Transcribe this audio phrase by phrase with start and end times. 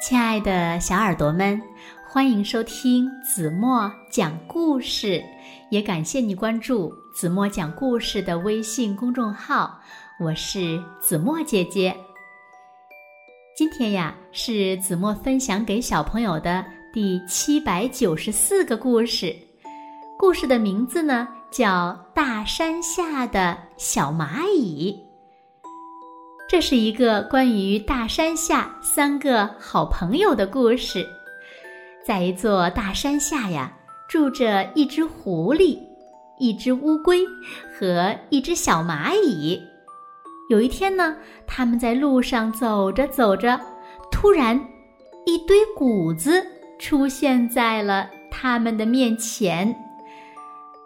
[0.00, 1.60] 亲爱的小耳朵们，
[2.08, 5.22] 欢迎收听子墨讲故事，
[5.70, 9.78] 也感谢你关注子墨讲故事的微信公众号。
[10.18, 11.94] 我是子墨姐姐。
[13.54, 16.64] 今天呀，是子墨分享给小朋友的
[16.94, 19.36] 第七百九十四个故事。
[20.18, 24.98] 故事的名字呢，叫《大山下的小蚂蚁》。
[26.50, 31.06] 这是一个关于大山下三个好朋友的故事。
[32.04, 33.72] 在一座大山下呀，
[34.08, 35.78] 住着一只狐狸、
[36.40, 37.20] 一只乌龟
[37.72, 39.62] 和一只小蚂蚁。
[40.48, 43.56] 有一天呢，他们在路上走着走着，
[44.10, 44.60] 突然，
[45.26, 46.44] 一堆谷子
[46.80, 49.72] 出现在了他们的面前。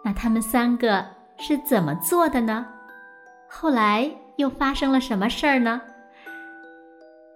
[0.03, 1.03] 那他们三个
[1.39, 2.67] 是怎么做的呢？
[3.49, 4.07] 后来。
[4.37, 5.81] 又发生了什么事儿呢？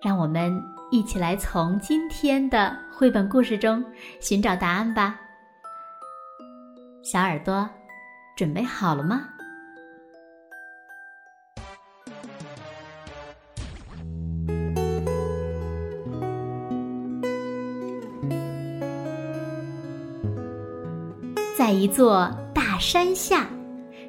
[0.02, 0.52] 让我们
[0.92, 3.84] 一起来从今天的绘本故事中
[4.20, 5.20] 寻找答案吧。
[7.04, 7.70] 小耳朵，
[8.36, 9.28] 准备好了吗？
[21.58, 23.48] 在一座大山下，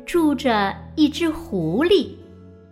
[0.07, 2.20] 住着一只狐狸。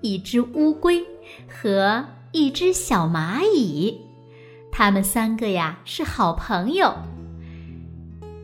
[0.01, 1.05] 一只乌龟
[1.49, 4.01] 和一只小蚂蚁，
[4.71, 6.95] 他们三个呀是好朋友。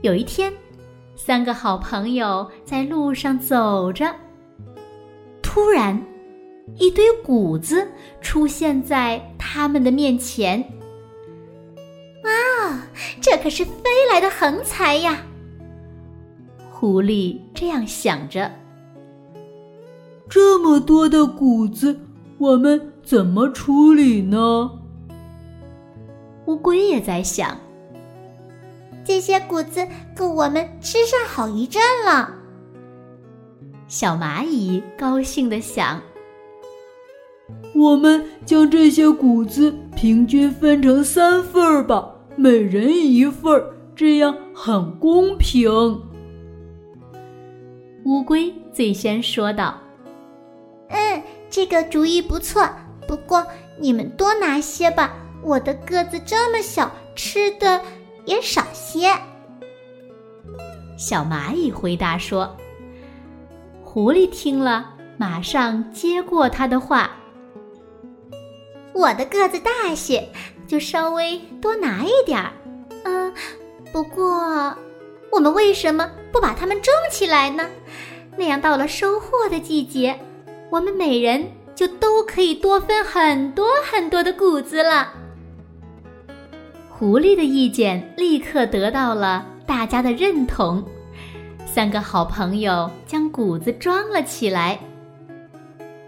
[0.02, 0.52] 有一天，
[1.16, 4.14] 三个好朋友在路上走着，
[5.42, 6.02] 突然，
[6.76, 7.86] 一堆谷子
[8.20, 10.58] 出现在他们的面前。
[12.24, 12.80] 哇，
[13.20, 13.72] 这可是飞
[14.10, 15.22] 来的横财呀！
[16.70, 18.50] 狐狸这样想着。
[20.34, 21.96] 这么多的谷子，
[22.38, 24.68] 我们怎么处理呢？
[26.46, 27.56] 乌龟也在想，
[29.04, 32.34] 这些谷子够我们吃上好一阵了。
[33.86, 36.02] 小蚂蚁高兴的想
[37.72, 45.70] ：“我们将这些谷子平均分成三份儿吧，每人一份儿，这样很公平。”
[48.04, 49.78] 乌龟最先说道。
[51.54, 52.68] 嗯，这个主意不错。
[53.06, 53.46] 不过
[53.78, 57.80] 你们多拿些吧，我的个子这么小，吃的
[58.24, 59.14] 也少些。
[60.96, 62.56] 小蚂蚁回答说
[63.84, 67.12] ：“狐狸听了，马上接过他的话。
[68.92, 70.28] 我的个子大些，
[70.66, 72.52] 就稍微多拿一点儿。
[73.04, 73.32] 嗯，
[73.92, 74.76] 不过
[75.30, 77.68] 我们为什么不把它们种起来呢？
[78.36, 80.18] 那样到了收获的季节。”
[80.74, 81.40] 我们每人
[81.72, 85.08] 就都可以多分很多很多的谷子了。
[86.90, 90.84] 狐狸的意见立刻得到了大家的认同，
[91.64, 94.76] 三个好朋友将谷子装了起来。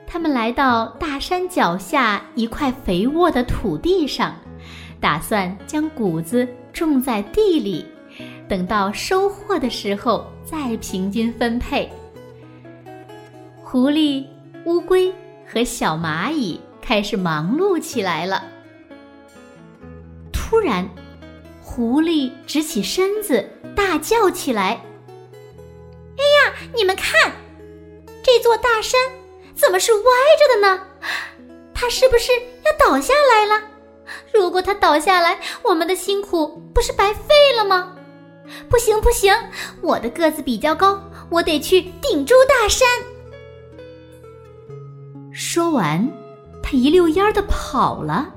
[0.04, 4.34] 他们来到大山脚下一块肥沃的土地上，
[4.98, 7.86] 打算将谷子种在地里，
[8.48, 11.88] 等到收获的时候再平均分配。
[13.62, 14.24] 狐狸。
[14.66, 15.14] 乌龟
[15.46, 18.42] 和小蚂蚁开始忙碌起来了。
[20.32, 20.88] 突然，
[21.62, 24.82] 狐狸直起身子，大叫起来
[26.18, 27.30] ：“哎呀，你们看，
[28.24, 29.00] 这座大山
[29.54, 30.82] 怎么是歪着的呢？
[31.72, 32.32] 它是不是
[32.64, 33.62] 要倒下来了？
[34.34, 37.96] 如果它倒下来，我们的辛苦不是白费了吗？
[38.68, 39.32] 不行，不行，
[39.80, 41.00] 我的个子比较高，
[41.30, 42.88] 我得去顶住大山。”
[45.38, 46.02] 说完，
[46.62, 48.32] 他一溜烟儿的跑了。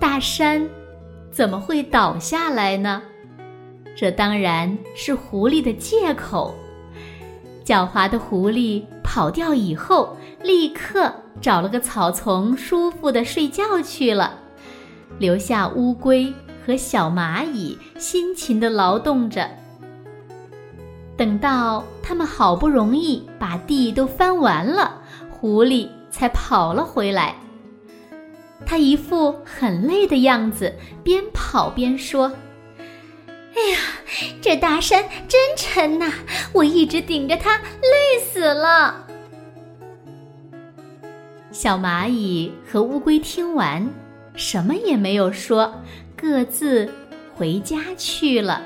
[0.00, 0.68] 大山
[1.30, 3.00] 怎么会倒下来呢？
[3.96, 6.52] 这当然是狐狸的借口。
[7.64, 14.40] 狡猾的狐狸跑掉以后，立刻找了个草丛，舒服的睡觉去了，
[15.20, 16.34] 留下乌龟
[16.66, 19.48] 和小蚂蚁辛勤的劳动着。
[21.18, 27.34] 等到他们好不容易把地都翻完了，狐狸才跑了回来。
[28.64, 30.72] 他一副很累的样子，
[31.02, 32.32] 边跑边说
[33.52, 33.78] ：“哎呀，
[34.40, 36.12] 这大山真沉呐，
[36.52, 39.04] 我一直顶着它，累死了。”
[41.50, 43.88] 小蚂蚁和乌龟听完，
[44.36, 45.74] 什么也没有说，
[46.16, 46.88] 各自
[47.34, 48.62] 回家去了。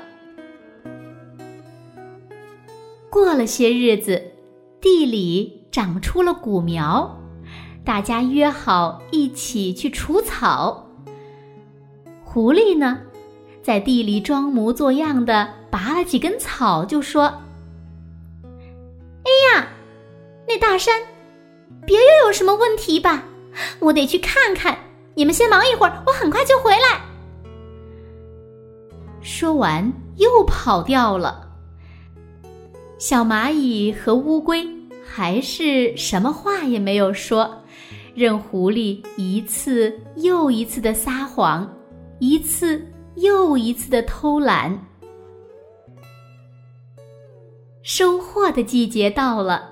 [3.13, 4.19] 过了些日子，
[4.81, 7.15] 地里长出了谷苗，
[7.85, 10.89] 大家约好一起去除草。
[12.23, 12.99] 狐狸呢，
[13.61, 17.25] 在地里装模作样的拔了几根草，就说
[19.21, 19.67] ：“哎呀，
[20.47, 20.99] 那大山
[21.85, 23.25] 别又有什么问题吧？
[23.77, 24.75] 我得去看看。
[25.13, 26.99] 你们先忙一会儿，我很快就回来。”
[29.21, 31.42] 说完，又跑掉了。
[32.97, 34.65] 小蚂蚁和乌龟
[35.03, 37.61] 还是什么话也没有说，
[38.15, 41.71] 任狐狸一次又一次的撒谎，
[42.19, 42.85] 一次
[43.15, 44.87] 又一次的偷懒。
[47.81, 49.69] 收获的季节到了，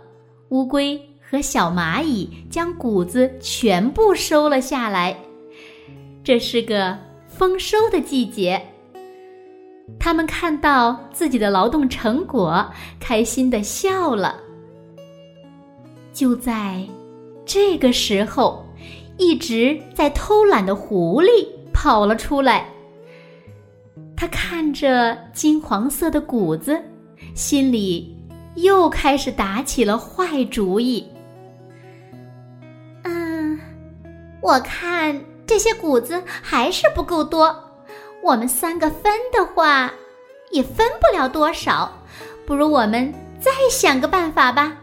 [0.49, 5.17] 乌龟和小蚂蚁将谷子全部收了下来。
[6.21, 6.97] 这是个
[7.27, 8.61] 丰收的季节。
[9.99, 12.65] 他们看到自己的劳动成果，
[12.99, 14.35] 开心的笑了。
[16.11, 16.85] 就在
[17.45, 18.65] 这个时候，
[19.17, 22.67] 一直在偷懒的狐狸跑了出来。
[24.15, 26.79] 他看着金黄色的谷子，
[27.33, 28.15] 心里
[28.55, 31.07] 又开始打起了坏主意。
[33.03, 33.59] 嗯，
[34.41, 37.55] 我看这些谷子还是不够多。
[38.23, 39.91] 我们三个分的话，
[40.51, 41.91] 也分不了多少，
[42.45, 44.77] 不如我们再想个办法吧。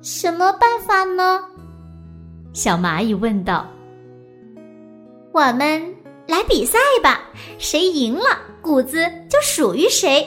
[0.00, 1.44] 什么办法呢？
[2.52, 3.66] 小蚂蚁问道。
[5.32, 5.94] 我们
[6.26, 7.20] 来比赛吧，
[7.58, 8.98] 谁赢了，谷子
[9.28, 10.26] 就属于谁。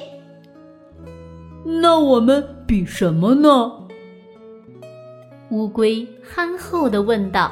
[1.64, 3.72] 那我们比什么呢？
[5.50, 7.52] 乌龟憨厚的问道。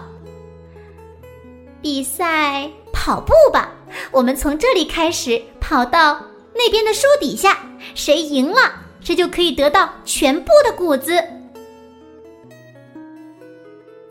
[1.82, 2.70] 比赛。
[3.06, 3.72] 跑步吧，
[4.10, 6.20] 我们从这里开始跑到
[6.56, 7.60] 那边的树底下，
[7.94, 8.58] 谁赢了，
[9.00, 11.24] 谁就可以得到全部的谷子。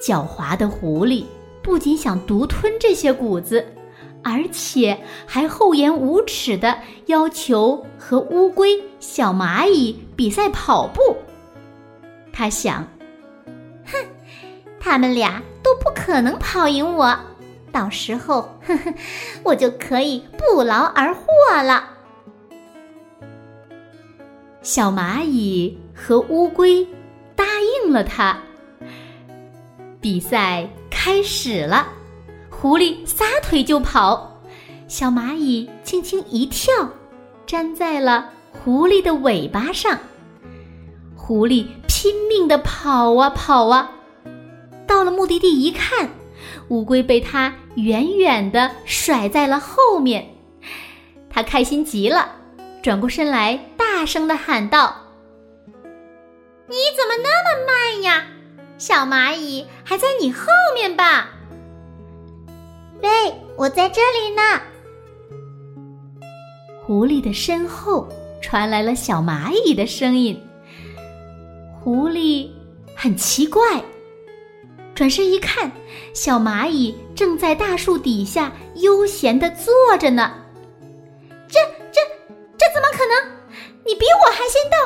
[0.01, 1.25] 狡猾的狐狸
[1.61, 3.67] 不仅想独吞这些谷子，
[4.23, 4.97] 而且
[5.27, 11.01] 还厚颜无耻的要求和乌龟、小蚂蚁比赛跑步。
[12.33, 12.87] 他想，
[13.87, 13.99] 哼，
[14.79, 17.19] 他们俩都不可能跑赢我。
[17.75, 18.95] 到时候，呵呵，
[19.43, 21.25] 我就可以不劳而获
[21.61, 21.91] 了。
[24.63, 26.87] 小蚂蚁和乌龟
[27.35, 27.45] 答
[27.85, 28.39] 应了他。
[30.01, 31.89] 比赛开始了，
[32.49, 34.41] 狐狸撒腿就跑，
[34.87, 36.73] 小蚂蚁轻轻一跳，
[37.47, 39.99] 粘在了狐狸的尾巴上。
[41.17, 43.91] 狐狸拼命的跑啊跑啊，
[44.87, 46.09] 到了目的地一看。
[46.69, 50.27] 乌龟被它远远的甩在了后面，
[51.29, 52.35] 它开心极了，
[52.83, 54.97] 转过身来，大声的喊道
[56.69, 58.27] ：“你怎么那么慢呀？
[58.79, 61.31] 小蚂蚁还在你后面吧
[63.03, 63.09] ？”“喂，
[63.57, 64.43] 我在这里呢。”
[66.85, 68.09] 狐狸的身后
[68.43, 70.39] 传来了小蚂蚁的声音。
[71.81, 72.51] 狐狸
[72.95, 73.83] 很奇怪。
[74.95, 75.71] 转身一看，
[76.13, 80.33] 小蚂蚁正在大树底下悠闲的坐着呢。
[81.49, 81.59] 这、
[81.93, 82.01] 这、
[82.57, 83.33] 这怎么可能？
[83.85, 84.77] 你比我还先到！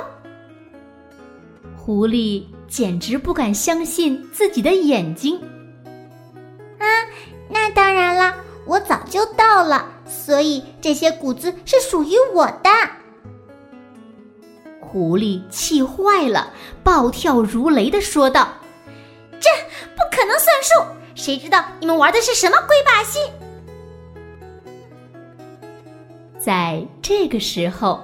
[1.76, 5.38] 狐狸简直不敢相信自己的眼睛。
[6.78, 6.86] 啊，
[7.50, 8.34] 那当然啦，
[8.64, 12.70] 我早就到了，所以这些谷子是属于我的。
[14.80, 16.50] 狐狸气坏了，
[16.82, 18.48] 暴跳如雷的说道。
[19.40, 19.48] 这
[19.94, 20.84] 不可能算数！
[21.14, 23.18] 谁知道你们玩的是什么鬼把戏？
[26.38, 28.00] 在这个时候，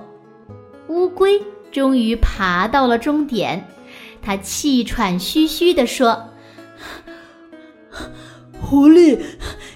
[0.89, 3.67] 乌龟终于爬到了终点，
[4.21, 6.31] 它气喘吁吁地说
[8.61, 9.19] ：“狐狸，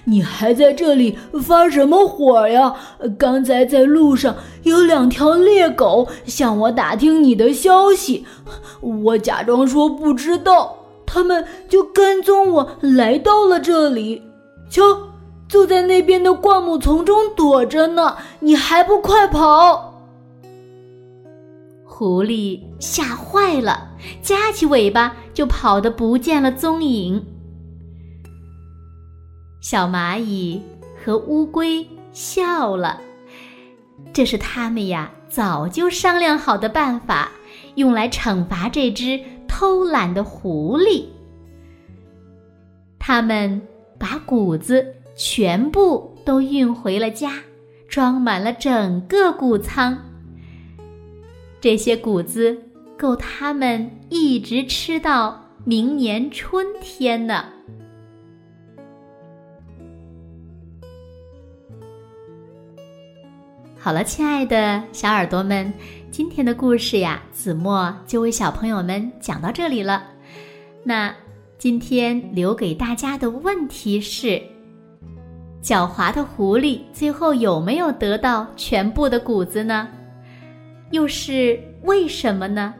[0.03, 2.75] 你还在这里发什么火呀？
[3.17, 8.25] 刚才在路上有两条猎狗向我打听你的消息，
[8.81, 10.75] 我假装说不知道。”
[11.11, 14.21] 他们就跟踪我来到了这里，
[14.69, 14.83] 瞧，
[15.47, 18.15] 就在那边的灌木丛中躲着呢。
[18.41, 20.03] 你还不快跑！
[21.83, 23.89] 狐狸吓坏了，
[24.21, 27.25] 夹起尾巴就跑得不见了踪影。
[29.61, 30.61] 小蚂蚁
[31.03, 33.01] 和乌龟笑了，
[34.13, 37.31] 这是他们呀早就商量好的办法，
[37.73, 39.19] 用来惩罚这只。
[39.59, 41.03] 偷懒的狐狸，
[42.97, 43.61] 他们
[43.97, 47.33] 把谷子全部都运回了家，
[47.89, 49.97] 装满了整个谷仓。
[51.59, 52.57] 这些谷子
[52.97, 57.43] 够他们一直吃到明年春天呢。
[63.81, 65.73] 好了，亲爱的小耳朵们，
[66.11, 70.03] 今天的故事呀，子墨就为小朋友们讲到这里了。
[70.83, 71.15] 那
[71.57, 74.41] 今天留给大家的问题是：
[75.63, 79.87] 狡猾的狐狸最后有没有得到全部的谷子呢？
[80.91, 82.73] 又是为什么呢？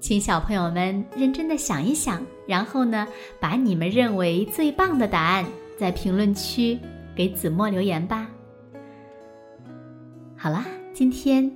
[0.00, 3.06] 请小朋友们认真的想一想，然后呢，
[3.38, 5.46] 把你们认为最棒的答案
[5.78, 6.76] 在评论区
[7.14, 8.28] 给子墨留言吧。
[10.42, 11.48] 好啦，今天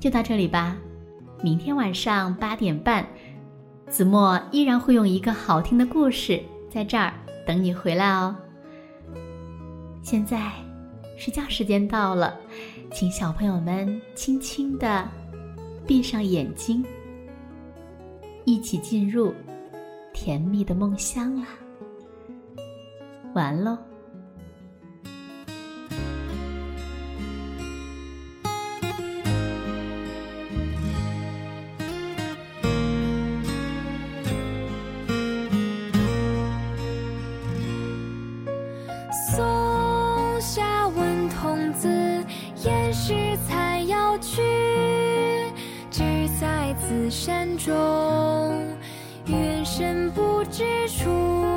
[0.00, 0.78] 就到这里吧。
[1.42, 3.06] 明天晚上八点半，
[3.86, 7.12] 子墨依然会用一个好听的故事在这儿
[7.46, 8.34] 等你回来哦。
[10.00, 10.52] 现在
[11.18, 12.34] 睡觉时间到了，
[12.94, 15.06] 请小朋友们轻轻的
[15.86, 16.82] 闭上眼睛。
[18.46, 19.34] 一起进入
[20.14, 21.46] 甜蜜的梦乡啦！
[23.34, 23.76] 完喽。
[47.14, 47.72] 山中，
[49.26, 51.56] 云深不知处。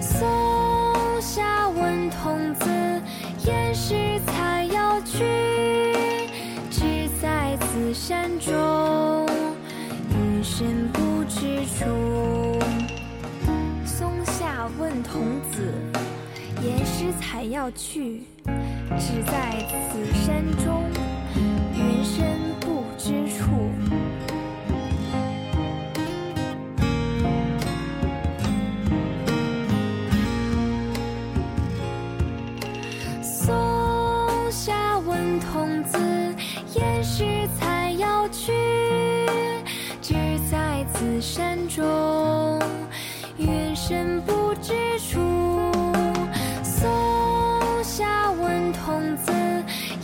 [0.00, 2.70] 松下问童子，
[3.44, 5.26] 言师采药去。
[6.70, 9.26] 只在此山中，
[10.14, 12.60] 云深不知处。
[13.84, 15.74] 松下问童子，
[16.62, 18.22] 言师采药去。
[18.96, 20.84] 只在此山中，
[21.74, 23.50] 云深不知处。
[41.22, 42.58] 山中，
[43.38, 45.20] 云深不知处。
[46.64, 46.90] 松
[47.84, 49.32] 下问童子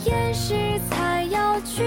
[0.05, 1.83] 言师采药去，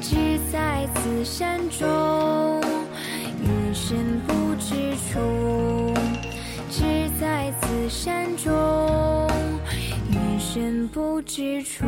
[0.00, 2.62] 只在此山中，
[3.42, 5.92] 云深不知处。
[6.70, 9.28] 只在此山中。
[10.12, 11.84] 云深不知处。